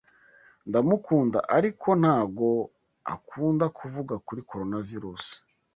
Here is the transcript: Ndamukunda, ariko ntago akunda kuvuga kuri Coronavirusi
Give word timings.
Ndamukunda, 0.67 1.39
ariko 1.57 1.89
ntago 2.01 2.49
akunda 3.13 3.65
kuvuga 3.77 4.13
kuri 4.25 4.41
Coronavirusi 4.49 5.35